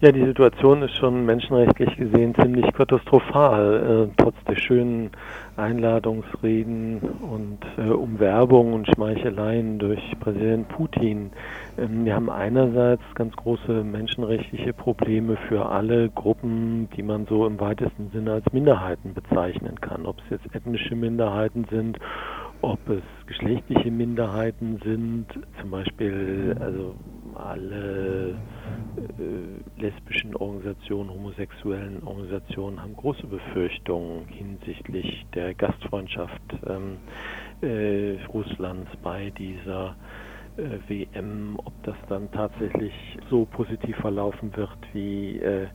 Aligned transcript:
Ja, 0.00 0.12
die 0.12 0.24
Situation 0.24 0.82
ist 0.82 0.94
schon 0.94 1.26
menschenrechtlich 1.26 1.96
gesehen 1.96 2.32
ziemlich 2.36 2.72
katastrophal. 2.72 4.06
Äh, 4.06 4.14
trotz 4.16 4.36
der 4.48 4.54
schönen 4.54 5.10
Einladungsreden 5.56 7.00
und 7.00 7.58
äh, 7.78 7.90
Umwerbung 7.90 8.74
und 8.74 8.86
Schmeicheleien 8.94 9.80
durch 9.80 10.00
Präsident 10.20 10.68
Putin. 10.68 11.32
Ähm, 11.76 12.04
wir 12.04 12.14
haben 12.14 12.30
einerseits 12.30 13.02
ganz 13.16 13.34
große 13.34 13.82
menschenrechtliche 13.82 14.72
Probleme 14.72 15.36
für 15.48 15.66
alle 15.68 16.10
Gruppen, 16.10 16.88
die 16.96 17.02
man 17.02 17.26
so 17.26 17.44
im 17.44 17.58
weitesten 17.58 18.10
Sinne 18.12 18.34
als 18.34 18.52
Minderheiten 18.52 19.14
bezeichnen 19.14 19.80
kann. 19.80 20.06
Ob 20.06 20.18
es 20.20 20.30
jetzt 20.30 20.54
ethnische 20.54 20.94
Minderheiten 20.94 21.66
sind 21.72 21.98
ob 22.60 22.80
es 22.88 23.02
geschlechtliche 23.26 23.90
Minderheiten 23.90 24.80
sind, 24.82 25.26
zum 25.60 25.70
Beispiel 25.70 26.56
also 26.58 26.96
alle 27.36 28.36
äh, 28.96 29.80
lesbischen 29.80 30.34
Organisationen, 30.36 31.10
homosexuellen 31.10 32.02
Organisationen 32.04 32.82
haben 32.82 32.96
große 32.96 33.26
Befürchtungen 33.26 34.26
hinsichtlich 34.28 35.26
der 35.34 35.54
Gastfreundschaft 35.54 36.42
ähm, 36.66 36.98
äh, 37.60 38.22
Russlands 38.26 38.90
bei 39.02 39.30
dieser 39.30 39.96
äh, 40.58 40.78
WM, 40.88 41.58
ob 41.64 41.72
das 41.84 41.96
dann 42.08 42.30
tatsächlich 42.32 42.92
so 43.30 43.44
positiv 43.44 43.96
verlaufen 43.96 44.56
wird, 44.56 44.76
wie 44.92 45.38
äh, 45.38 45.68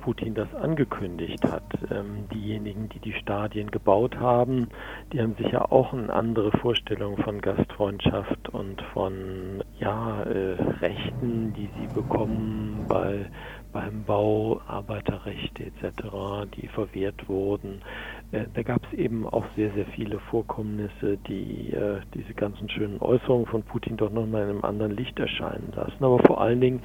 Putin 0.00 0.34
das 0.34 0.52
angekündigt 0.54 1.44
hat. 1.44 1.62
Ähm, 1.90 2.28
diejenigen, 2.34 2.88
die 2.88 2.98
die 2.98 3.12
Stadien 3.12 3.70
gebaut 3.70 4.16
haben, 4.16 4.68
die 5.12 5.20
haben 5.20 5.36
sicher 5.36 5.70
auch 5.72 5.92
eine 5.92 6.12
andere 6.12 6.50
Vorstellung 6.58 7.16
von 7.18 7.40
Gastfreundschaft 7.40 8.48
und 8.48 8.82
von 8.92 9.62
ja, 9.80 10.22
äh, 10.22 10.56
Rechten, 10.80 11.52
die 11.52 11.70
sie 11.78 11.86
bekommen 11.86 12.84
bei, 12.88 13.26
beim 13.72 14.04
Bau, 14.04 14.60
Arbeiterrechte 14.66 15.64
etc., 15.64 16.50
die 16.56 16.68
verwehrt 16.68 17.28
wurden. 17.28 17.82
Äh, 18.32 18.46
da 18.54 18.62
gab 18.62 18.84
es 18.86 18.98
eben 18.98 19.26
auch 19.26 19.44
sehr, 19.56 19.72
sehr 19.74 19.86
viele 19.86 20.18
Vorkommnisse, 20.30 21.18
die 21.28 21.72
äh, 21.72 22.00
diese 22.14 22.34
ganzen 22.34 22.68
schönen 22.68 23.00
Äußerungen 23.00 23.46
von 23.46 23.62
Putin 23.62 23.96
doch 23.96 24.10
nochmal 24.10 24.44
in 24.44 24.50
einem 24.50 24.64
anderen 24.64 24.96
Licht 24.96 25.18
erscheinen 25.18 25.72
lassen. 25.74 26.02
Aber 26.02 26.18
vor 26.20 26.40
allen 26.40 26.60
Dingen 26.60 26.82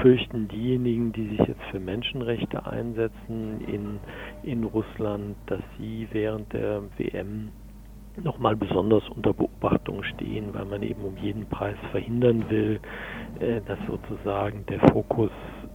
fürchten 0.00 0.48
diejenigen, 0.48 1.12
die 1.12 1.28
sich 1.28 1.40
jetzt 1.40 1.62
für 1.70 1.78
Menschenrechte 1.78 2.64
einsetzen 2.64 3.60
in, 3.66 4.00
in 4.42 4.64
Russland, 4.64 5.36
dass 5.46 5.60
sie 5.78 6.08
während 6.10 6.52
der 6.54 6.82
WM 6.96 7.50
nochmal 8.22 8.56
besonders 8.56 9.02
unter 9.08 9.32
Beobachtung 9.32 10.02
stehen, 10.04 10.52
weil 10.52 10.64
man 10.64 10.82
eben 10.82 11.02
um 11.02 11.16
jeden 11.16 11.46
Preis 11.46 11.76
verhindern 11.90 12.44
will, 12.48 12.80
äh, 13.40 13.60
dass 13.66 13.78
sozusagen 13.86 14.64
der 14.66 14.80
Fokus 14.90 15.30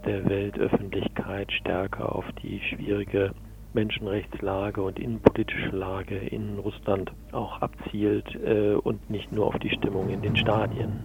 der 0.06 0.28
Weltöffentlichkeit 0.30 1.52
stärker 1.52 2.16
auf 2.16 2.26
die 2.44 2.60
schwierige 2.70 3.32
Menschenrechtslage 3.74 4.82
und 4.82 4.98
innenpolitische 4.98 5.70
Lage 5.70 6.18
in 6.18 6.58
Russland 6.60 7.12
auch 7.32 7.62
abzielt 7.62 8.26
äh, 8.44 8.74
und 8.74 9.10
nicht 9.10 9.32
nur 9.32 9.48
auf 9.48 9.60
die 9.60 9.70
Stimmung 9.70 10.10
in 10.10 10.22
den 10.22 10.36
Stadien. 10.36 11.04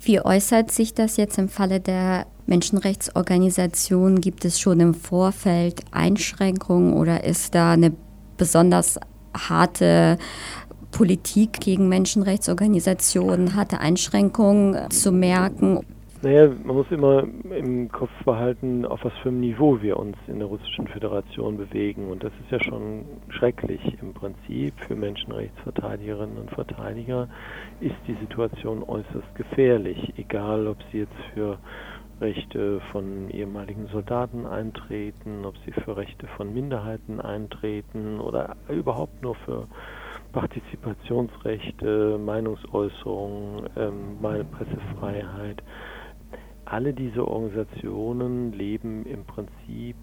Wie 0.00 0.20
äußert 0.20 0.70
sich 0.70 0.92
das 0.92 1.16
jetzt 1.16 1.38
im 1.38 1.48
Falle 1.48 1.80
der 1.80 2.26
Menschenrechtsorganisation? 2.46 4.20
Gibt 4.20 4.44
es 4.44 4.60
schon 4.60 4.80
im 4.80 4.92
Vorfeld 4.92 5.82
Einschränkungen 5.92 6.92
oder 6.92 7.24
ist 7.24 7.54
da 7.54 7.72
eine 7.72 7.92
besonders 8.36 8.98
harte 9.34 10.18
Politik 10.90 11.60
gegen 11.60 11.88
Menschenrechtsorganisationen, 11.88 13.54
harte 13.54 13.80
Einschränkungen 13.80 14.90
zu 14.90 15.10
merken? 15.12 15.80
Naja, 16.24 16.48
man 16.64 16.76
muss 16.76 16.86
immer 16.90 17.24
im 17.50 17.92
Kopf 17.92 18.08
behalten, 18.24 18.86
auf 18.86 19.04
was 19.04 19.12
für 19.22 19.28
einem 19.28 19.40
Niveau 19.40 19.82
wir 19.82 19.98
uns 19.98 20.16
in 20.26 20.38
der 20.38 20.48
Russischen 20.48 20.86
Föderation 20.86 21.58
bewegen. 21.58 22.10
Und 22.10 22.24
das 22.24 22.32
ist 22.42 22.50
ja 22.50 22.64
schon 22.64 23.04
schrecklich 23.28 23.82
im 24.00 24.14
Prinzip. 24.14 24.72
Für 24.88 24.96
Menschenrechtsverteidigerinnen 24.96 26.38
und 26.38 26.50
Verteidiger 26.50 27.28
ist 27.80 27.96
die 28.08 28.16
Situation 28.22 28.82
äußerst 28.82 29.34
gefährlich, 29.34 30.14
egal 30.16 30.66
ob 30.66 30.78
sie 30.90 31.00
jetzt 31.00 31.20
für 31.34 31.58
Rechte 32.20 32.80
von 32.92 33.28
ehemaligen 33.30 33.88
Soldaten 33.88 34.46
eintreten, 34.46 35.44
ob 35.44 35.56
sie 35.64 35.72
für 35.72 35.96
Rechte 35.96 36.26
von 36.36 36.52
Minderheiten 36.52 37.20
eintreten 37.20 38.20
oder 38.20 38.56
überhaupt 38.68 39.22
nur 39.22 39.34
für 39.34 39.68
Partizipationsrechte, 40.32 42.18
Meinungsäußerung, 42.18 43.66
ähm, 43.76 44.18
Pressefreiheit 44.50 45.62
alle 46.66 46.94
diese 46.94 47.26
Organisationen 47.28 48.52
leben 48.52 49.04
im 49.04 49.24
Prinzip 49.24 49.96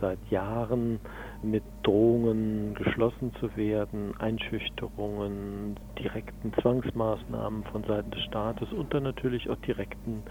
seit 0.00 0.18
Jahren 0.28 1.00
mit 1.42 1.62
Drohungen 1.82 2.74
geschlossen 2.74 3.32
zu 3.38 3.56
werden, 3.56 4.14
Einschüchterungen, 4.18 5.76
direkten 5.98 6.52
Zwangsmaßnahmen 6.60 7.64
von 7.64 7.84
Seiten 7.84 8.10
des 8.10 8.22
Staates 8.24 8.72
und 8.72 8.92
dann 8.92 9.04
natürlich 9.04 9.48
auch 9.48 9.56
direkten 9.56 10.24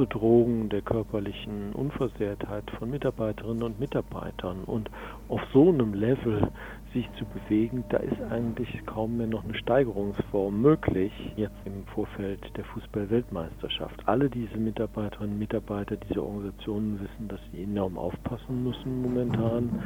Bedrohungen 0.00 0.70
der 0.70 0.80
körperlichen 0.80 1.74
Unversehrtheit 1.74 2.64
von 2.78 2.90
Mitarbeiterinnen 2.90 3.62
und 3.62 3.78
Mitarbeitern. 3.78 4.64
Und 4.64 4.90
auf 5.28 5.42
so 5.52 5.68
einem 5.68 5.92
Level 5.92 6.48
sich 6.94 7.06
zu 7.18 7.26
bewegen, 7.26 7.84
da 7.90 7.98
ist 7.98 8.18
eigentlich 8.30 8.68
kaum 8.86 9.18
mehr 9.18 9.26
noch 9.26 9.44
eine 9.44 9.54
Steigerungsform 9.54 10.62
möglich, 10.62 11.12
jetzt 11.36 11.58
im 11.66 11.84
Vorfeld 11.94 12.40
der 12.56 12.64
Fußball-Weltmeisterschaft. 12.64 14.00
Alle 14.06 14.30
diese 14.30 14.56
Mitarbeiterinnen 14.56 15.34
und 15.34 15.38
Mitarbeiter 15.38 15.96
dieser 15.96 16.22
Organisationen 16.22 16.98
wissen, 16.98 17.28
dass 17.28 17.40
sie 17.52 17.64
enorm 17.64 17.98
aufpassen 17.98 18.64
müssen 18.64 19.02
momentan, 19.02 19.82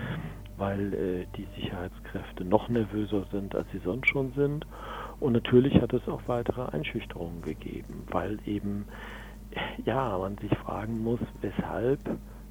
weil 0.59 0.95
äh, 0.95 1.27
die 1.37 1.49
Sicherheitskräfte 1.61 2.45
noch 2.45 2.69
nervöser 2.69 3.25
sind, 3.33 3.57
als 3.57 3.67
sie 3.73 3.81
sonst 3.85 4.09
schon 4.09 4.33
sind. 4.37 4.65
Und 5.19 5.33
natürlich 5.33 5.75
hat 5.81 5.93
es 5.93 6.07
auch 6.07 6.23
weitere 6.29 6.67
Einschüchterungen 6.67 7.43
gegeben, 7.43 8.05
weil 8.13 8.39
eben, 8.47 8.85
ja, 9.85 10.17
man 10.19 10.37
sich 10.39 10.57
fragen 10.59 11.03
muss, 11.03 11.21
weshalb 11.41 12.01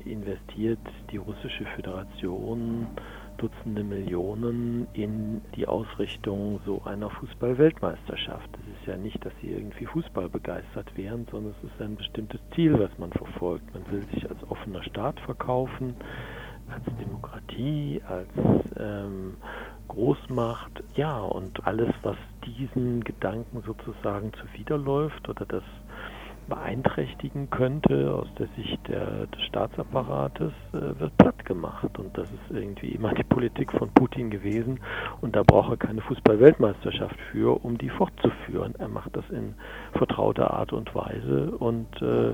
investiert 0.06 0.80
die 1.12 1.18
russische 1.18 1.66
Föderation 1.76 2.88
Dutzende 3.38 3.84
Millionen 3.84 4.88
in 4.94 5.42
die 5.56 5.68
Ausrichtung 5.68 6.60
so 6.66 6.84
einer 6.86 7.10
Fußball-Weltmeisterschaft. 7.10 8.48
Es 8.54 8.82
ist 8.82 8.88
ja 8.88 8.96
nicht, 8.96 9.26
dass 9.26 9.34
sie 9.42 9.50
irgendwie 9.50 9.86
Fußball 9.86 10.30
begeistert 10.30 10.96
wären, 10.96 11.26
sondern 11.32 11.54
es 11.58 11.72
ist 11.72 11.82
ein 11.82 11.96
bestimmtes 11.96 12.40
Ziel, 12.54 12.78
was 12.80 12.96
man 13.00 13.12
verfolgt. 13.12 13.74
Man 13.74 13.84
will 13.92 14.04
sich 14.14 14.30
als 14.30 14.40
offener 14.50 14.84
Staat 14.84 15.20
verkaufen, 15.22 15.96
als 16.70 16.84
Demokratie, 17.00 18.02
als 18.08 18.30
ähm, 18.78 19.36
Großmacht. 19.88 20.84
Ja, 20.96 21.20
und 21.20 21.66
alles, 21.66 21.94
was 22.04 22.18
diesen 22.46 23.04
Gedanken 23.04 23.64
sozusagen 23.66 24.32
zuwiderläuft 24.34 25.28
oder 25.28 25.46
das 25.46 25.64
beeinträchtigen 26.48 27.50
könnte 27.50 28.14
aus 28.14 28.28
der 28.38 28.48
Sicht 28.56 28.80
der, 28.88 29.28
des 29.28 29.42
Staatsapparates, 29.44 30.52
äh, 30.74 31.00
wird 31.00 31.18
platt 31.18 31.46
gemacht. 31.46 31.98
Und 31.98 32.18
das 32.18 32.28
ist 32.30 32.56
irgendwie 32.56 32.90
immer 32.90 33.14
die 33.14 33.24
Politik 33.24 33.72
von 33.72 33.90
Putin 33.92 34.30
gewesen. 34.30 34.80
Und 35.22 35.36
da 35.36 35.44
braucht 35.44 35.72
er 35.72 35.78
keine 35.78 36.02
Fußball-Weltmeisterschaft 36.02 37.20
für, 37.32 37.64
um 37.64 37.78
die 37.78 37.90
fortzuführen. 37.90 38.76
Er 38.78 38.88
macht 38.88 39.16
das 39.16 39.30
in 39.30 39.56
vertrauter 39.94 40.52
Art 40.52 40.74
und 40.74 40.94
Weise. 40.94 41.52
Und 41.58 42.02
äh, 42.02 42.34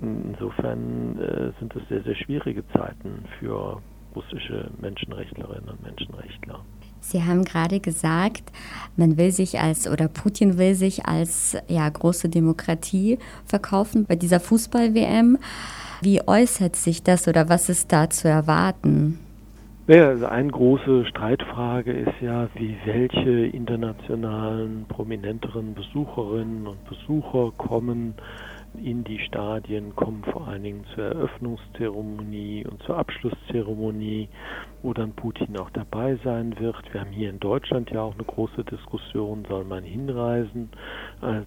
insofern 0.00 1.18
äh, 1.18 1.52
sind 1.58 1.74
es 1.76 1.88
sehr, 1.88 2.02
sehr 2.02 2.14
schwierige 2.16 2.66
Zeiten 2.68 3.24
für 3.38 3.80
russische 4.14 4.70
Menschenrechtlerinnen 4.80 5.68
und 5.68 5.82
Menschenrechtler. 5.82 6.60
Sie 7.00 7.24
haben 7.24 7.44
gerade 7.44 7.80
gesagt, 7.80 8.52
man 8.96 9.16
will 9.16 9.32
sich 9.32 9.58
als 9.58 9.88
oder 9.88 10.08
Putin 10.08 10.58
will 10.58 10.74
sich 10.74 11.06
als 11.06 11.56
ja, 11.68 11.88
große 11.88 12.28
Demokratie 12.28 13.18
verkaufen 13.46 14.04
bei 14.06 14.16
dieser 14.16 14.40
Fußball-WM. 14.40 15.38
Wie 16.02 16.26
äußert 16.26 16.76
sich 16.76 17.02
das 17.02 17.28
oder 17.28 17.48
was 17.48 17.68
ist 17.68 17.92
da 17.92 18.08
zu 18.08 18.28
erwarten? 18.28 19.18
Ja, 19.86 20.08
also 20.08 20.26
eine 20.26 20.52
große 20.52 21.06
Streitfrage 21.06 21.92
ist 21.92 22.14
ja, 22.20 22.48
wie 22.54 22.76
welche 22.84 23.46
internationalen 23.46 24.84
prominenteren 24.88 25.74
Besucherinnen 25.74 26.68
und 26.68 26.84
Besucher 26.84 27.50
kommen 27.56 28.14
in 28.74 29.04
die 29.04 29.18
Stadien, 29.18 29.94
kommen 29.96 30.24
vor 30.24 30.48
allen 30.48 30.62
Dingen 30.62 30.84
zur 30.94 31.04
Eröffnungszeremonie 31.04 32.66
und 32.66 32.82
zur 32.84 32.96
Abschlusszeremonie, 32.98 34.28
wo 34.82 34.92
dann 34.92 35.12
Putin 35.12 35.58
auch 35.58 35.70
dabei 35.70 36.16
sein 36.24 36.58
wird. 36.58 36.76
Wir 36.92 37.00
haben 37.00 37.10
hier 37.10 37.30
in 37.30 37.40
Deutschland 37.40 37.90
ja 37.90 38.02
auch 38.02 38.14
eine 38.14 38.24
große 38.24 38.64
Diskussion, 38.64 39.44
soll 39.48 39.64
man 39.64 39.84
hinreisen 39.84 40.70
als 41.20 41.46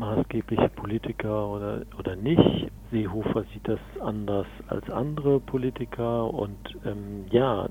maßgebliche 0.00 0.70
Politiker 0.70 1.48
oder, 1.48 1.82
oder 1.98 2.16
nicht. 2.16 2.70
Seehofer 2.90 3.44
sieht 3.52 3.68
das 3.68 3.78
anders 4.00 4.46
als 4.66 4.90
andere 4.90 5.38
Politiker 5.38 6.32
und 6.34 6.58
ähm, 6.84 7.26
ja, 7.30 7.68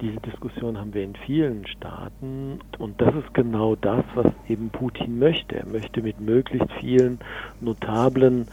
diese 0.00 0.18
Diskussion 0.20 0.78
haben 0.78 0.92
wir 0.94 1.04
in 1.04 1.14
vielen 1.14 1.64
Staaten 1.66 2.58
und 2.78 3.00
das 3.00 3.14
ist 3.14 3.32
genau 3.34 3.76
das, 3.76 4.04
was 4.14 4.26
eben 4.48 4.70
Putin 4.70 5.20
möchte. 5.20 5.56
Er 5.56 5.66
möchte 5.66 6.02
mit 6.02 6.18
möglichst 6.18 6.72
vielen 6.80 7.20
notablen 7.60 8.46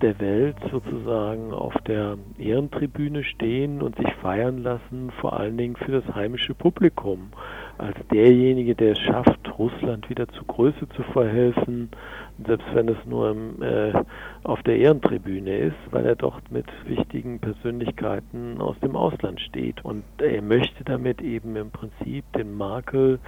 der 0.00 0.18
Welt 0.18 0.56
sozusagen 0.70 1.52
auf 1.52 1.74
der 1.86 2.16
Ehrentribüne 2.38 3.22
stehen 3.22 3.82
und 3.82 3.96
sich 3.96 4.12
feiern 4.14 4.62
lassen, 4.62 5.10
vor 5.20 5.38
allen 5.38 5.56
Dingen 5.56 5.76
für 5.76 5.92
das 5.92 6.14
heimische 6.14 6.54
Publikum, 6.54 7.30
als 7.78 7.96
derjenige, 8.12 8.74
der 8.74 8.92
es 8.92 8.98
schafft, 8.98 9.58
Russland 9.58 10.08
wieder 10.10 10.28
zu 10.28 10.44
Größe 10.44 10.88
zu 10.96 11.02
verhelfen, 11.02 11.90
selbst 12.46 12.66
wenn 12.74 12.88
es 12.88 12.98
nur 13.06 13.30
im, 13.30 13.62
äh, 13.62 13.92
auf 14.42 14.62
der 14.62 14.78
Ehrentribüne 14.78 15.56
ist, 15.56 15.76
weil 15.90 16.06
er 16.06 16.16
dort 16.16 16.50
mit 16.50 16.66
wichtigen 16.86 17.38
Persönlichkeiten 17.38 18.60
aus 18.60 18.78
dem 18.80 18.96
Ausland 18.96 19.40
steht. 19.40 19.84
Und 19.84 20.04
er 20.18 20.42
möchte 20.42 20.84
damit 20.84 21.20
eben 21.22 21.56
im 21.56 21.70
Prinzip 21.70 22.24
den 22.34 22.54
Makel 22.54 23.18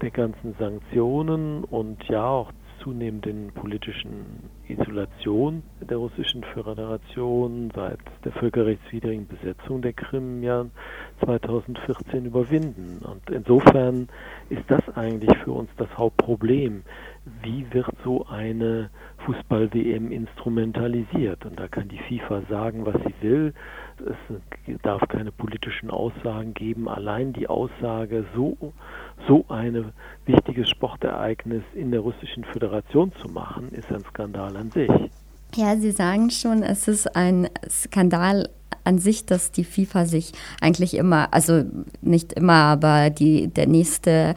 der 0.00 0.10
ganzen 0.10 0.54
Sanktionen 0.58 1.64
und 1.64 2.02
ja 2.08 2.26
auch 2.26 2.52
zunehmenden 2.84 3.50
politischen 3.54 4.50
Isolation 4.68 5.62
der 5.80 5.96
russischen 5.96 6.44
Föderation 6.44 7.72
seit 7.74 7.98
der 8.24 8.32
völkerrechtswidrigen 8.32 9.26
Besetzung 9.26 9.80
der 9.80 9.94
Krim 9.94 10.36
im 10.36 10.42
Jahr 10.42 10.66
2014 11.24 12.26
überwinden. 12.26 13.00
Und 13.02 13.34
insofern 13.34 14.08
ist 14.50 14.64
das 14.68 14.82
eigentlich 14.94 15.36
für 15.38 15.52
uns 15.52 15.70
das 15.78 15.88
Hauptproblem. 15.96 16.82
Wie 17.42 17.66
wird 17.72 17.88
so 18.04 18.26
eine 18.26 18.90
Fußball-WM 19.24 20.12
instrumentalisiert? 20.12 21.46
Und 21.46 21.58
da 21.58 21.68
kann 21.68 21.88
die 21.88 21.98
FIFA 21.98 22.42
sagen, 22.50 22.84
was 22.84 22.96
sie 23.02 23.14
will. 23.22 23.54
Es 23.98 24.78
darf 24.82 25.00
keine 25.08 25.32
politischen 25.32 25.90
Aussagen 25.90 26.52
geben. 26.52 26.88
Allein 26.88 27.32
die 27.32 27.48
Aussage, 27.48 28.26
so, 28.34 28.74
so 29.26 29.46
ein 29.48 29.92
wichtiges 30.26 30.68
Sportereignis 30.68 31.62
in 31.74 31.90
der 31.90 32.00
russischen 32.00 32.44
Föderation 32.44 33.12
zu 33.22 33.28
machen, 33.28 33.70
ist 33.70 33.90
ein 33.90 34.00
Skandal 34.00 34.56
an 34.56 34.70
sich. 34.70 34.90
Ja, 35.56 35.76
Sie 35.76 35.92
sagen 35.92 36.30
schon, 36.30 36.62
es 36.64 36.88
ist 36.88 37.14
ein 37.14 37.48
Skandal 37.70 38.48
an 38.82 38.98
sich, 38.98 39.24
dass 39.24 39.52
die 39.52 39.64
FIFA 39.64 40.04
sich 40.06 40.32
eigentlich 40.60 40.94
immer, 40.94 41.32
also 41.32 41.64
nicht 42.02 42.32
immer, 42.32 42.52
aber 42.52 43.10
die, 43.10 43.48
der 43.48 43.66
nächste 43.66 44.34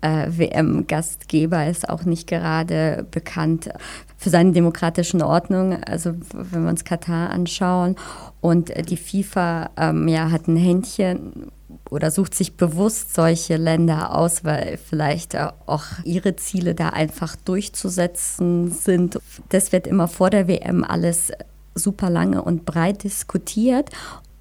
äh, 0.00 0.26
WM-Gastgeber 0.28 1.66
ist 1.66 1.88
auch 1.88 2.04
nicht 2.04 2.28
gerade 2.28 3.06
bekannt 3.10 3.70
für 4.16 4.30
seine 4.30 4.52
demokratischen 4.52 5.20
Ordnung. 5.20 5.82
Also 5.84 6.14
wenn 6.32 6.62
wir 6.62 6.70
uns 6.70 6.84
Katar 6.84 7.30
anschauen 7.30 7.96
und 8.40 8.72
die 8.88 8.96
FIFA 8.96 9.70
ähm, 9.76 10.08
ja, 10.08 10.30
hat 10.30 10.48
ein 10.48 10.56
Händchen 10.56 11.50
oder 11.90 12.10
sucht 12.10 12.34
sich 12.34 12.56
bewusst 12.56 13.14
solche 13.14 13.56
Länder 13.56 14.16
aus, 14.16 14.44
weil 14.44 14.78
vielleicht 14.78 15.36
auch 15.36 15.84
ihre 16.04 16.36
Ziele 16.36 16.74
da 16.74 16.90
einfach 16.90 17.36
durchzusetzen 17.36 18.70
sind. 18.70 19.18
Das 19.48 19.72
wird 19.72 19.86
immer 19.86 20.08
vor 20.08 20.30
der 20.30 20.48
WM 20.48 20.84
alles 20.84 21.32
super 21.74 22.10
lange 22.10 22.42
und 22.42 22.64
breit 22.64 23.04
diskutiert, 23.04 23.90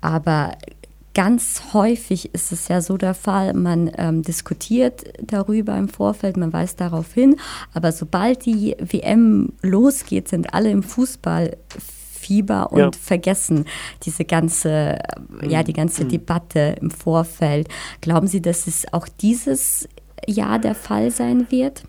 aber 0.01 0.53
ganz 1.13 1.61
häufig 1.73 2.33
ist 2.33 2.51
es 2.51 2.67
ja 2.67 2.81
so 2.81 2.97
der 2.97 3.13
Fall, 3.13 3.53
man 3.53 3.91
ähm, 3.97 4.21
diskutiert 4.21 5.03
darüber 5.21 5.77
im 5.77 5.89
Vorfeld, 5.89 6.37
man 6.37 6.53
weist 6.53 6.79
darauf 6.79 7.13
hin, 7.13 7.35
aber 7.73 7.91
sobald 7.91 8.45
die 8.45 8.75
WM 8.79 9.53
losgeht, 9.61 10.29
sind 10.29 10.53
alle 10.53 10.71
im 10.71 10.83
Fußball 10.83 11.57
Fieber 12.31 12.71
und 12.71 12.79
ja. 12.79 12.91
vergessen 12.93 13.65
diese 14.03 14.23
ganze, 14.23 14.99
ja, 15.41 15.63
die 15.63 15.73
ganze 15.73 16.05
mhm. 16.05 16.09
Debatte 16.09 16.75
im 16.79 16.89
Vorfeld. 16.89 17.67
Glauben 17.99 18.27
Sie, 18.27 18.41
dass 18.41 18.67
es 18.67 18.91
auch 18.93 19.07
dieses 19.09 19.89
Jahr 20.25 20.59
der 20.59 20.75
Fall 20.75 21.11
sein 21.11 21.47
wird? 21.49 21.83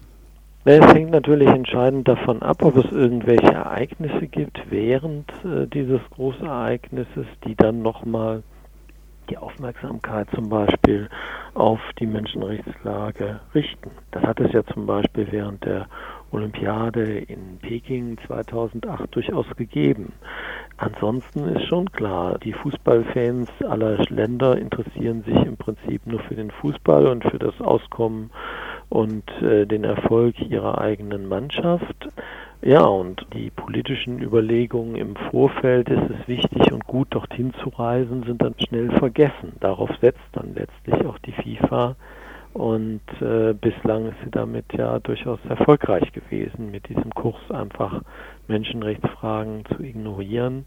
Es 0.64 0.94
hängt 0.94 1.10
natürlich 1.10 1.48
entscheidend 1.48 2.06
davon 2.06 2.42
ab, 2.42 2.62
ob 2.62 2.76
es 2.76 2.90
irgendwelche 2.90 3.52
Ereignisse 3.52 4.26
gibt 4.28 4.60
während 4.70 5.28
äh, 5.44 5.66
dieses 5.66 6.00
Großereignisses, 6.10 7.26
die 7.44 7.56
dann 7.56 7.82
nochmal 7.82 8.42
die 9.30 9.38
Aufmerksamkeit 9.38 10.28
zum 10.34 10.48
Beispiel 10.48 11.08
auf 11.54 11.80
die 11.98 12.06
Menschenrechtslage 12.06 13.40
richten. 13.54 13.90
Das 14.10 14.22
hat 14.22 14.40
es 14.40 14.52
ja 14.52 14.64
zum 14.66 14.86
Beispiel 14.86 15.26
während 15.30 15.64
der 15.64 15.86
Olympiade 16.32 17.18
in 17.18 17.58
Peking 17.60 18.18
2008 18.26 19.14
durchaus 19.14 19.46
gegeben. 19.56 20.12
Ansonsten 20.76 21.44
ist 21.48 21.68
schon 21.68 21.92
klar, 21.92 22.38
die 22.38 22.52
Fußballfans 22.52 23.50
aller 23.68 23.98
Länder 24.08 24.56
interessieren 24.56 25.22
sich 25.22 25.36
im 25.44 25.56
Prinzip 25.56 26.06
nur 26.06 26.20
für 26.20 26.34
den 26.34 26.50
Fußball 26.50 27.06
und 27.06 27.24
für 27.24 27.38
das 27.38 27.60
Auskommen 27.60 28.30
und 28.88 29.30
äh, 29.42 29.66
den 29.66 29.84
Erfolg 29.84 30.40
ihrer 30.40 30.78
eigenen 30.78 31.28
Mannschaft. 31.28 32.08
Ja, 32.64 32.84
und 32.84 33.26
die 33.32 33.50
politischen 33.50 34.22
Überlegungen 34.22 34.94
im 34.94 35.16
Vorfeld, 35.30 35.88
ist 35.88 36.10
es 36.10 36.28
wichtig 36.28 36.72
und 36.72 36.86
gut, 36.86 37.08
dorthin 37.10 37.52
zu 37.62 37.70
reisen, 37.70 38.22
sind 38.22 38.40
dann 38.40 38.54
schnell 38.58 38.90
vergessen. 38.98 39.54
Darauf 39.58 39.90
setzt 40.00 40.20
dann 40.32 40.54
letztlich 40.54 41.04
auch 41.04 41.18
die 41.18 41.32
FIFA. 41.32 41.96
Und 42.54 43.00
äh, 43.20 43.54
bislang 43.54 44.08
ist 44.08 44.16
sie 44.24 44.30
damit 44.30 44.66
ja 44.74 44.98
durchaus 44.98 45.38
erfolgreich 45.48 46.12
gewesen, 46.12 46.70
mit 46.70 46.88
diesem 46.88 47.10
Kurs 47.14 47.50
einfach 47.50 48.02
Menschenrechtsfragen 48.46 49.64
zu 49.74 49.82
ignorieren 49.82 50.66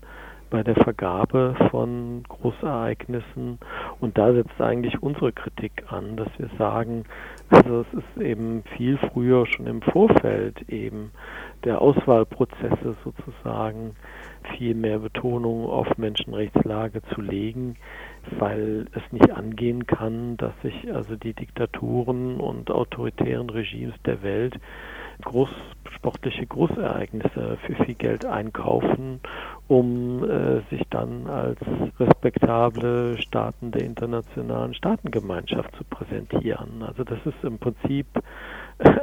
bei 0.49 0.63
der 0.63 0.75
Vergabe 0.75 1.55
von 1.69 2.23
Großereignissen. 2.27 3.59
Und 3.99 4.17
da 4.17 4.33
setzt 4.33 4.59
eigentlich 4.59 5.01
unsere 5.01 5.31
Kritik 5.31 5.83
an, 5.89 6.17
dass 6.17 6.29
wir 6.37 6.49
sagen, 6.57 7.03
also 7.49 7.81
es 7.81 7.99
ist 7.99 8.23
eben 8.23 8.63
viel 8.75 8.97
früher 8.97 9.45
schon 9.45 9.67
im 9.67 9.81
Vorfeld 9.81 10.67
eben 10.69 11.11
der 11.63 11.81
Auswahlprozesse 11.81 12.95
sozusagen 13.03 13.95
viel 14.57 14.75
mehr 14.75 14.99
Betonung 14.99 15.65
auf 15.65 15.97
Menschenrechtslage 15.97 17.01
zu 17.13 17.21
legen, 17.21 17.75
weil 18.39 18.85
es 18.93 19.01
nicht 19.11 19.31
angehen 19.31 19.85
kann, 19.87 20.37
dass 20.37 20.53
sich 20.61 20.93
also 20.93 21.15
die 21.15 21.33
Diktaturen 21.33 22.39
und 22.39 22.71
autoritären 22.71 23.49
Regimes 23.49 23.95
der 24.05 24.21
Welt 24.23 24.59
groß, 25.23 25.49
sportliche 25.95 26.45
Großereignisse 26.45 27.57
für 27.65 27.83
viel 27.83 27.95
Geld 27.95 28.25
einkaufen, 28.25 29.21
um 29.67 30.23
äh, 30.23 30.61
sich 30.69 30.83
dann 30.89 31.27
als 31.27 31.59
respektable 31.99 33.17
Staaten 33.17 33.71
der 33.71 33.83
internationalen 33.83 34.73
Staatengemeinschaft 34.73 35.75
zu 35.75 35.83
präsentieren. 35.85 36.83
Also 36.83 37.03
das 37.03 37.19
ist 37.25 37.43
im 37.43 37.57
Prinzip 37.59 38.07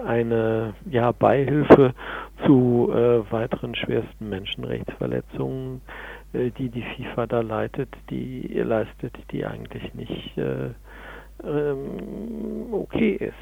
eine 0.05 0.75
ja, 0.91 1.13
Beihilfe 1.13 1.95
zu 2.47 2.91
äh, 2.93 3.31
weiteren 3.33 3.75
schwersten 3.75 4.29
Menschenrechtsverletzungen, 4.29 5.81
die 6.33 6.69
die 6.69 6.85
FIFA 6.97 7.27
da 7.27 7.41
leitet, 7.41 7.89
die 8.11 8.49
leistet, 8.55 9.17
die 9.31 9.45
eigentlich 9.45 9.93
nicht 9.95 10.39
äh, 10.39 10.71
ähm, 11.45 12.73
okay 12.73 13.17
ist. 13.17 13.35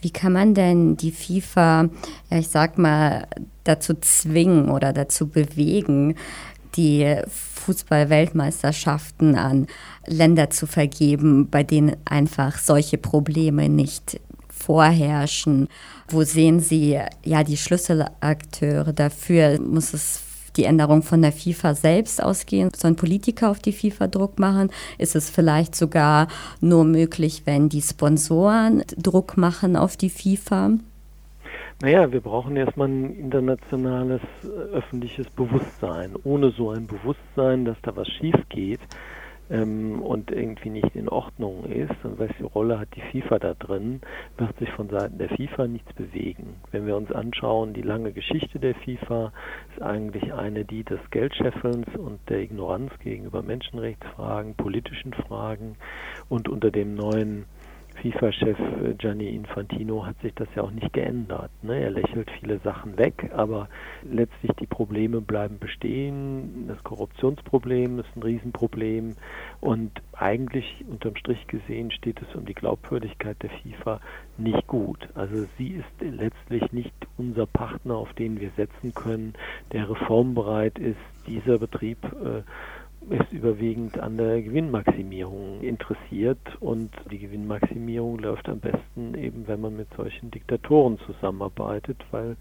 Wie 0.00 0.10
kann 0.10 0.32
man 0.32 0.54
denn 0.54 0.96
die 0.96 1.10
FIFA, 1.10 1.88
ja, 2.30 2.38
ich 2.38 2.46
sag 2.48 2.78
mal, 2.78 3.26
dazu 3.64 3.94
zwingen 3.94 4.70
oder 4.70 4.92
dazu 4.92 5.28
bewegen, 5.28 6.14
die 6.76 7.16
Fußball-Weltmeisterschaften 7.26 9.34
an 9.34 9.66
Länder 10.06 10.50
zu 10.50 10.66
vergeben, 10.66 11.48
bei 11.50 11.64
denen 11.64 11.96
einfach 12.04 12.58
solche 12.58 12.98
Probleme 12.98 13.68
nicht 13.68 14.20
vorherrschen? 14.48 15.66
Wo 16.08 16.22
sehen 16.22 16.60
Sie 16.60 16.96
ja 17.24 17.42
die 17.42 17.56
Schlüsselakteure 17.56 18.92
dafür? 18.92 19.60
Muss 19.60 19.94
es 19.94 20.27
die 20.56 20.64
Änderung 20.64 21.02
von 21.02 21.22
der 21.22 21.32
FIFA 21.32 21.74
selbst 21.74 22.22
ausgehen? 22.22 22.70
Sollen 22.74 22.96
Politiker 22.96 23.50
auf 23.50 23.58
die 23.58 23.72
FIFA 23.72 24.06
Druck 24.08 24.38
machen? 24.38 24.70
Ist 24.98 25.16
es 25.16 25.30
vielleicht 25.30 25.74
sogar 25.74 26.28
nur 26.60 26.84
möglich, 26.84 27.42
wenn 27.44 27.68
die 27.68 27.82
Sponsoren 27.82 28.82
Druck 28.96 29.36
machen 29.36 29.76
auf 29.76 29.96
die 29.96 30.10
FIFA? 30.10 30.78
Naja, 31.80 32.10
wir 32.10 32.20
brauchen 32.20 32.56
erstmal 32.56 32.88
ein 32.88 33.14
internationales 33.14 34.20
äh, 34.42 34.74
öffentliches 34.74 35.30
Bewusstsein. 35.30 36.14
Ohne 36.24 36.50
so 36.50 36.70
ein 36.70 36.88
Bewusstsein, 36.88 37.64
dass 37.64 37.76
da 37.82 37.94
was 37.94 38.08
schief 38.08 38.34
geht, 38.48 38.80
ähm, 39.50 40.02
und 40.02 40.30
irgendwie 40.30 40.70
nicht 40.70 40.94
in 40.94 41.08
Ordnung 41.08 41.64
ist 41.64 42.04
und 42.04 42.18
welche 42.18 42.44
Rolle 42.44 42.78
hat 42.78 42.88
die 42.94 43.00
FIFA 43.00 43.38
da 43.38 43.54
drin, 43.54 44.00
wird 44.36 44.58
sich 44.58 44.70
von 44.70 44.88
Seiten 44.88 45.18
der 45.18 45.28
FIFA 45.28 45.68
nichts 45.68 45.92
bewegen. 45.94 46.56
Wenn 46.70 46.86
wir 46.86 46.96
uns 46.96 47.12
anschauen, 47.12 47.74
die 47.74 47.82
lange 47.82 48.12
Geschichte 48.12 48.58
der 48.58 48.74
FIFA 48.74 49.32
ist 49.74 49.82
eigentlich 49.82 50.32
eine 50.32 50.64
die 50.64 50.84
des 50.84 51.00
Geldscheffelns 51.10 51.88
und 51.96 52.20
der 52.28 52.40
Ignoranz 52.40 52.92
gegenüber 53.00 53.42
Menschenrechtsfragen, 53.42 54.54
politischen 54.54 55.12
Fragen 55.14 55.76
und 56.28 56.48
unter 56.48 56.70
dem 56.70 56.94
neuen 56.94 57.46
FIFA-Chef 58.02 58.58
Gianni 58.98 59.28
Infantino 59.34 60.06
hat 60.06 60.20
sich 60.20 60.34
das 60.34 60.48
ja 60.54 60.62
auch 60.62 60.70
nicht 60.70 60.92
geändert. 60.92 61.50
Ne? 61.62 61.80
Er 61.80 61.90
lächelt 61.90 62.30
viele 62.40 62.58
Sachen 62.58 62.96
weg, 62.98 63.30
aber 63.34 63.68
letztlich 64.02 64.52
die 64.60 64.66
Probleme 64.66 65.20
bleiben 65.20 65.58
bestehen. 65.58 66.66
Das 66.68 66.82
Korruptionsproblem 66.84 67.98
ist 67.98 68.08
ein 68.16 68.22
Riesenproblem 68.22 69.16
und 69.60 69.92
eigentlich 70.12 70.84
unterm 70.88 71.16
Strich 71.16 71.46
gesehen 71.46 71.90
steht 71.90 72.20
es 72.22 72.34
um 72.34 72.44
die 72.44 72.54
Glaubwürdigkeit 72.54 73.36
der 73.42 73.50
FIFA 73.50 74.00
nicht 74.36 74.66
gut. 74.66 75.08
Also 75.14 75.46
sie 75.56 75.68
ist 75.68 76.00
letztlich 76.00 76.72
nicht 76.72 76.94
unser 77.16 77.46
Partner, 77.46 77.96
auf 77.96 78.12
den 78.14 78.40
wir 78.40 78.50
setzen 78.56 78.94
können, 78.94 79.34
der 79.72 79.90
reformbereit 79.90 80.78
ist. 80.78 80.96
Dieser 81.26 81.58
Betrieb 81.58 81.98
äh, 82.04 82.42
ist 83.10 83.32
überwiegend 83.32 83.98
an 83.98 84.16
der 84.16 84.42
Gewinnmaximierung 84.42 85.60
interessiert 85.62 86.38
und 86.60 86.90
die 87.10 87.18
Gewinnmaximierung 87.18 88.18
läuft 88.18 88.48
am 88.48 88.60
besten 88.60 89.14
eben, 89.14 89.46
wenn 89.46 89.60
man 89.60 89.76
mit 89.76 89.88
solchen 89.96 90.30
Diktatoren 90.30 90.98
zusammenarbeitet, 91.06 91.96
weil 92.10 92.36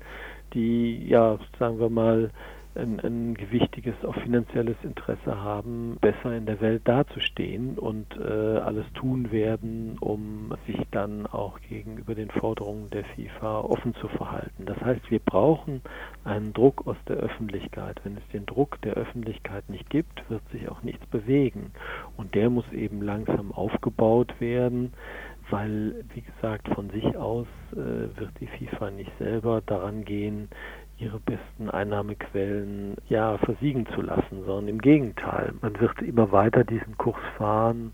die, 0.54 1.08
ja, 1.08 1.38
sagen 1.60 1.80
wir 1.80 1.90
mal, 1.90 2.32
ein, 2.78 3.00
ein 3.00 3.34
gewichtiges, 3.34 3.96
auch 4.06 4.16
finanzielles 4.16 4.78
Interesse 4.84 5.42
haben, 5.42 5.98
besser 6.00 6.36
in 6.36 6.46
der 6.46 6.62
Welt 6.62 6.82
dazustehen 6.86 7.78
und 7.78 8.06
äh, 8.18 8.58
alles 8.60 8.86
tun 8.94 9.32
werden, 9.32 9.98
um 10.00 10.54
sich 10.66 10.80
dann 10.92 11.26
auch 11.26 11.60
gegenüber 11.62 12.16
den 12.16 12.30
Forderungen 12.30 12.90
der 12.90 13.04
FIFA 13.04 13.62
offen 13.62 13.96
zu 13.96 14.08
verhalten. 14.08 14.66
Das 14.66 14.80
heißt, 14.82 15.10
wir 15.10 15.20
brauchen 15.20 15.82
einen 16.24 16.54
Druck 16.54 16.88
aus 16.88 16.98
der 17.08 17.18
Öffentlichkeit. 17.18 18.00
Wenn 18.04 18.18
es 18.18 18.28
den 18.32 18.46
Druck 18.46 18.82
der 18.82 18.94
Öffentlichkeit 18.94 19.70
nicht 19.70 19.90
gibt, 19.90 20.30
wird 20.30 20.48
sich 20.52 20.70
auch 20.70 20.84
nichts 20.84 21.06
bewegen. 21.08 21.72
Und 22.16 22.36
der 22.36 22.50
muss 22.50 22.72
eben 22.72 23.02
langsam 23.02 23.52
aufgebaut 23.52 24.40
werden 24.40 24.94
weil, 25.50 26.04
wie 26.14 26.22
gesagt, 26.22 26.68
von 26.74 26.90
sich 26.90 27.16
aus 27.16 27.48
äh, 27.72 27.76
wird 27.76 28.32
die 28.40 28.48
FIFA 28.48 28.92
nicht 28.92 29.12
selber 29.18 29.62
daran 29.66 30.04
gehen, 30.04 30.50
ihre 31.00 31.20
besten 31.20 31.70
Einnahmequellen 31.70 32.96
ja 33.10 33.38
versiegen 33.40 33.86
zu 33.94 34.02
lassen, 34.02 34.44
sondern 34.46 34.68
im 34.68 34.80
Gegenteil. 34.80 35.54
Man 35.62 35.80
wird 35.80 36.02
immer 36.02 36.32
weiter 36.32 36.64
diesen 36.64 36.98
Kurs 36.98 37.20
fahren, 37.38 37.92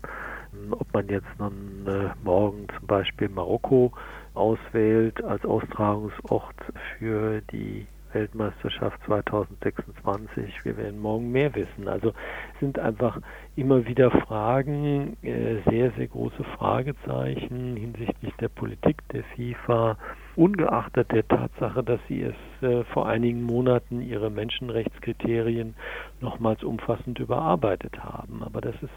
ob 0.70 0.92
man 0.92 1.08
jetzt 1.08 1.38
nun 1.38 1.86
äh, 1.86 2.10
morgen 2.22 2.66
zum 2.78 2.86
Beispiel 2.86 3.28
Marokko 3.28 3.92
auswählt 4.34 5.22
als 5.22 5.44
Austragungsort 5.44 6.56
für 6.98 7.42
die 7.52 7.86
Weltmeisterschaft 8.14 8.98
2026. 9.06 10.64
Wir 10.64 10.76
werden 10.76 11.00
morgen 11.00 11.30
mehr 11.32 11.54
wissen. 11.54 11.88
Also 11.88 12.12
sind 12.60 12.78
einfach 12.78 13.20
immer 13.56 13.86
wieder 13.86 14.10
Fragen, 14.10 15.16
äh, 15.22 15.56
sehr, 15.68 15.90
sehr 15.92 16.06
große 16.06 16.44
Fragezeichen 16.56 17.76
hinsichtlich 17.76 18.32
der 18.40 18.48
Politik 18.48 18.96
der 19.08 19.24
FIFA, 19.34 19.98
ungeachtet 20.36 21.12
der 21.12 21.26
Tatsache, 21.26 21.82
dass 21.82 22.00
sie 22.08 22.22
es 22.22 22.34
äh, 22.64 22.84
vor 22.84 23.06
einigen 23.06 23.42
Monaten 23.42 24.00
ihre 24.00 24.30
Menschenrechtskriterien 24.30 25.74
nochmals 26.20 26.64
umfassend 26.64 27.18
überarbeitet 27.18 28.02
haben. 28.02 28.42
Aber 28.42 28.60
das 28.60 28.74
ist 28.82 28.90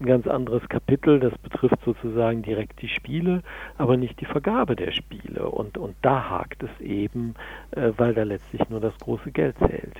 ein 0.00 0.06
ganz 0.06 0.26
anderes 0.26 0.66
Kapitel. 0.68 1.20
Das 1.20 1.36
betrifft 1.38 1.78
sozusagen 1.84 2.42
direkt 2.42 2.80
die 2.82 2.88
Spiele, 2.88 3.42
aber 3.78 3.96
nicht 3.96 4.20
die 4.20 4.26
Vergabe 4.26 4.76
der 4.76 4.92
Spiele. 4.92 5.48
Und, 5.48 5.78
und 5.78 5.96
da 6.02 6.30
hakt 6.30 6.62
es 6.62 6.80
eben, 6.80 7.34
äh, 7.72 7.92
weil 7.96 8.14
da 8.14 8.22
letztlich 8.22 8.68
nur 8.68 8.80
das 8.80 8.96
große 8.98 9.30
Geld 9.30 9.56
zählt. 9.58 9.96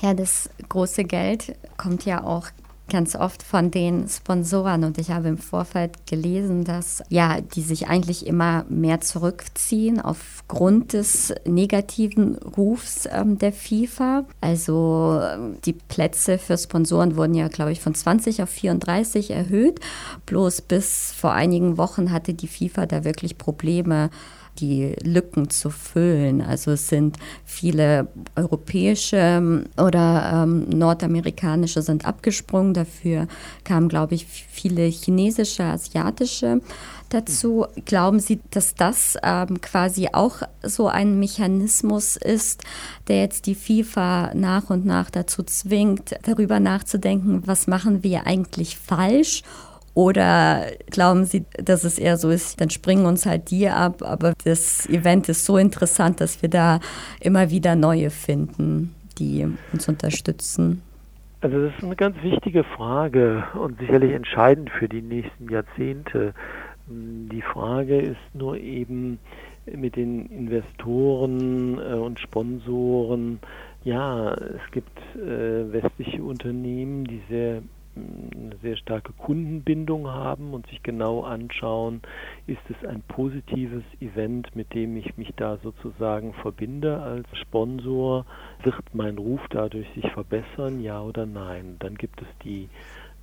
Ja, 0.00 0.14
das 0.14 0.50
große 0.68 1.04
Geld 1.04 1.56
kommt 1.76 2.04
ja 2.04 2.22
auch 2.22 2.46
ganz 2.88 3.14
oft 3.14 3.42
von 3.42 3.70
den 3.70 4.08
Sponsoren 4.08 4.84
und 4.84 4.98
ich 4.98 5.10
habe 5.10 5.28
im 5.28 5.38
Vorfeld 5.38 6.06
gelesen, 6.06 6.64
dass 6.64 7.02
ja, 7.08 7.40
die 7.40 7.62
sich 7.62 7.88
eigentlich 7.88 8.26
immer 8.26 8.64
mehr 8.68 9.00
zurückziehen 9.00 10.00
aufgrund 10.00 10.92
des 10.92 11.34
negativen 11.44 12.36
Rufs 12.36 13.08
ähm, 13.10 13.38
der 13.38 13.52
FIFA. 13.52 14.24
Also 14.40 15.20
ähm, 15.22 15.56
die 15.64 15.74
Plätze 15.74 16.38
für 16.38 16.56
Sponsoren 16.56 17.16
wurden 17.16 17.34
ja, 17.34 17.48
glaube 17.48 17.72
ich, 17.72 17.80
von 17.80 17.94
20 17.94 18.42
auf 18.42 18.48
34 18.48 19.30
erhöht. 19.30 19.80
Bloß 20.26 20.62
bis 20.62 21.12
vor 21.12 21.32
einigen 21.32 21.76
Wochen 21.76 22.12
hatte 22.12 22.34
die 22.34 22.48
FIFA 22.48 22.86
da 22.86 23.04
wirklich 23.04 23.38
Probleme 23.38 24.10
die 24.60 24.94
Lücken 25.02 25.50
zu 25.50 25.70
füllen. 25.70 26.40
Also 26.40 26.72
es 26.72 26.88
sind 26.88 27.16
viele 27.44 28.08
europäische 28.36 29.16
ähm, 29.16 29.66
oder 29.76 30.44
ähm, 30.44 30.68
nordamerikanische 30.68 31.82
sind 31.82 32.04
abgesprungen. 32.04 32.74
Dafür 32.74 33.26
kamen, 33.64 33.88
glaube 33.88 34.14
ich, 34.14 34.26
viele 34.26 34.84
chinesische, 34.84 35.64
asiatische 35.64 36.60
dazu. 37.08 37.66
Glauben 37.84 38.20
Sie, 38.20 38.40
dass 38.50 38.74
das 38.74 39.16
ähm, 39.22 39.60
quasi 39.60 40.08
auch 40.12 40.42
so 40.62 40.88
ein 40.88 41.18
Mechanismus 41.18 42.16
ist, 42.16 42.62
der 43.08 43.20
jetzt 43.20 43.46
die 43.46 43.54
FIFA 43.54 44.32
nach 44.34 44.70
und 44.70 44.84
nach 44.84 45.10
dazu 45.10 45.42
zwingt, 45.42 46.14
darüber 46.22 46.60
nachzudenken, 46.60 47.42
was 47.46 47.66
machen 47.66 48.02
wir 48.02 48.26
eigentlich 48.26 48.76
falsch? 48.76 49.42
Oder 49.94 50.66
glauben 50.90 51.24
Sie, 51.24 51.44
dass 51.56 51.84
es 51.84 51.98
eher 51.98 52.16
so 52.16 52.30
ist, 52.30 52.60
dann 52.60 52.70
springen 52.70 53.06
uns 53.06 53.26
halt 53.26 53.50
die 53.50 53.68
ab, 53.68 54.02
aber 54.02 54.34
das 54.44 54.88
Event 54.88 55.28
ist 55.28 55.44
so 55.44 55.56
interessant, 55.58 56.20
dass 56.20 56.40
wir 56.42 56.48
da 56.48 56.80
immer 57.20 57.50
wieder 57.50 57.74
neue 57.74 58.10
finden, 58.10 58.94
die 59.18 59.46
uns 59.72 59.88
unterstützen? 59.88 60.82
Also 61.40 61.66
das 61.66 61.74
ist 61.76 61.84
eine 61.84 61.96
ganz 61.96 62.16
wichtige 62.22 62.64
Frage 62.64 63.44
und 63.54 63.78
sicherlich 63.78 64.12
entscheidend 64.12 64.70
für 64.70 64.88
die 64.88 65.02
nächsten 65.02 65.48
Jahrzehnte. 65.48 66.34
Die 66.88 67.42
Frage 67.42 68.00
ist 68.00 68.34
nur 68.34 68.56
eben 68.56 69.18
mit 69.66 69.96
den 69.96 70.26
Investoren 70.26 71.78
äh, 71.78 71.94
und 71.94 72.18
Sponsoren. 72.18 73.38
Ja, 73.84 74.32
es 74.32 74.70
gibt 74.72 74.98
äh, 75.14 75.72
westliche 75.72 76.22
Unternehmen, 76.22 77.04
die 77.04 77.20
sehr 77.28 77.62
eine 77.96 78.56
sehr 78.62 78.76
starke 78.76 79.12
Kundenbindung 79.12 80.06
haben 80.06 80.54
und 80.54 80.66
sich 80.68 80.82
genau 80.82 81.22
anschauen, 81.22 82.02
ist 82.46 82.62
es 82.68 82.88
ein 82.88 83.02
positives 83.02 83.82
Event, 84.00 84.54
mit 84.54 84.74
dem 84.74 84.96
ich 84.96 85.16
mich 85.16 85.32
da 85.36 85.58
sozusagen 85.58 86.32
verbinde 86.34 87.00
als 87.00 87.26
Sponsor, 87.38 88.24
wird 88.62 88.76
mein 88.92 89.18
Ruf 89.18 89.40
dadurch 89.50 89.88
sich 89.94 90.10
verbessern, 90.12 90.80
ja 90.80 91.00
oder 91.02 91.26
nein. 91.26 91.76
Dann 91.78 91.96
gibt 91.96 92.20
es 92.22 92.28
die 92.44 92.68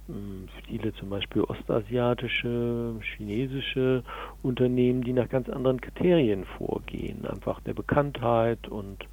hm, 0.08 0.48
viele 0.68 0.94
zum 0.94 1.10
Beispiel 1.10 1.42
ostasiatische, 1.44 2.96
chinesische 3.02 4.04
Unternehmen, 4.44 5.04
die 5.04 5.14
nach 5.14 5.30
ganz 5.30 5.50
anderen 5.50 5.82
Kriterien 5.82 6.46
vorgehen, 6.58 7.26
einfach 7.26 7.60
der 7.62 7.74
Bekanntheit 7.74 8.68
und 8.68 9.06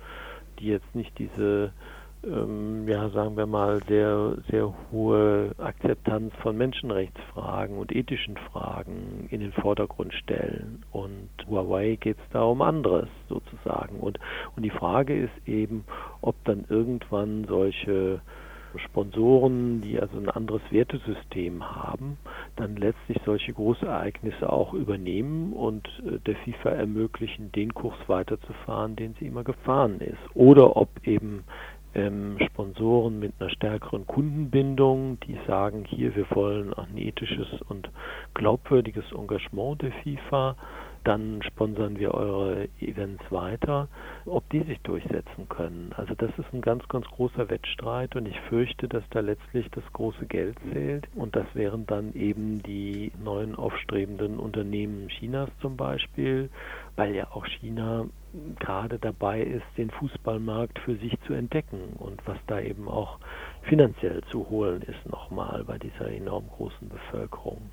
die 0.58 0.66
jetzt 0.66 0.94
nicht 0.94 1.18
diese 1.18 1.72
ähm, 2.24 2.86
ja, 2.88 3.08
sagen 3.10 3.36
wir 3.36 3.46
mal, 3.46 3.80
sehr, 3.88 4.36
sehr 4.50 4.72
hohe 4.90 5.52
Akzeptanz 5.58 6.32
von 6.42 6.56
Menschenrechtsfragen 6.56 7.78
und 7.78 7.94
ethischen 7.94 8.36
Fragen 8.36 9.28
in 9.30 9.40
den 9.40 9.52
Vordergrund 9.52 10.14
stellen. 10.14 10.84
Und 10.92 11.28
Huawei 11.48 11.96
geht 11.96 12.18
es 12.18 12.30
da 12.32 12.42
um 12.42 12.62
anderes 12.62 13.08
sozusagen. 13.28 13.96
Und, 14.00 14.18
und 14.56 14.62
die 14.62 14.70
Frage 14.70 15.18
ist 15.18 15.48
eben, 15.48 15.84
ob 16.20 16.36
dann 16.44 16.64
irgendwann 16.68 17.44
solche 17.48 18.20
Sponsoren, 18.78 19.82
die 19.82 20.00
also 20.00 20.16
ein 20.18 20.28
anderes 20.28 20.62
Wertesystem 20.70 21.62
haben, 21.64 22.18
dann 22.56 22.76
letztlich 22.76 23.18
solche 23.24 23.52
Großereignisse 23.52 24.50
auch 24.50 24.74
übernehmen 24.74 25.52
und 25.52 25.86
äh, 26.06 26.18
der 26.20 26.36
FIFA 26.36 26.70
ermöglichen, 26.70 27.52
den 27.52 27.74
Kurs 27.74 27.96
weiterzufahren, 28.06 28.96
den 28.96 29.14
sie 29.18 29.26
immer 29.26 29.44
gefahren 29.44 30.00
ist. 30.00 30.18
Oder 30.34 30.76
ob 30.76 30.88
eben 31.06 31.44
ähm, 31.94 32.38
Sponsoren 32.46 33.18
mit 33.18 33.32
einer 33.38 33.50
stärkeren 33.50 34.06
Kundenbindung, 34.06 35.18
die 35.20 35.38
sagen, 35.46 35.84
hier, 35.84 36.14
wir 36.16 36.26
wollen 36.30 36.72
ein 36.74 36.96
ethisches 36.96 37.60
und 37.68 37.90
glaubwürdiges 38.34 39.04
Engagement 39.12 39.82
der 39.82 39.92
FIFA, 40.02 40.56
dann 41.04 41.42
sponsern 41.42 41.98
wir 41.98 42.14
eure 42.14 42.68
Events 42.80 43.24
weiter, 43.30 43.88
ob 44.24 44.48
die 44.50 44.62
sich 44.62 44.80
durchsetzen 44.82 45.48
können. 45.48 45.92
Also 45.96 46.14
das 46.14 46.30
ist 46.38 46.52
ein 46.52 46.60
ganz, 46.60 46.86
ganz 46.88 47.06
großer 47.06 47.50
Wettstreit 47.50 48.14
und 48.14 48.26
ich 48.26 48.38
fürchte, 48.42 48.88
dass 48.88 49.02
da 49.10 49.20
letztlich 49.20 49.68
das 49.72 49.84
große 49.92 50.26
Geld 50.26 50.56
zählt 50.72 51.08
und 51.14 51.34
das 51.34 51.46
wären 51.54 51.86
dann 51.86 52.14
eben 52.14 52.62
die 52.62 53.10
neuen 53.22 53.56
aufstrebenden 53.56 54.38
Unternehmen 54.38 55.08
Chinas 55.08 55.50
zum 55.60 55.76
Beispiel, 55.76 56.50
weil 56.96 57.14
ja 57.14 57.26
auch 57.32 57.46
China 57.46 58.06
gerade 58.58 58.98
dabei 58.98 59.42
ist, 59.42 59.66
den 59.76 59.90
Fußballmarkt 59.90 60.78
für 60.80 60.96
sich 60.96 61.18
zu 61.26 61.34
entdecken 61.34 61.94
und 61.98 62.20
was 62.26 62.38
da 62.46 62.60
eben 62.60 62.88
auch 62.88 63.18
finanziell 63.62 64.22
zu 64.30 64.48
holen 64.48 64.82
ist 64.82 65.10
nochmal 65.10 65.64
bei 65.64 65.78
dieser 65.78 66.10
enorm 66.10 66.48
großen 66.48 66.88
Bevölkerung. 66.88 67.70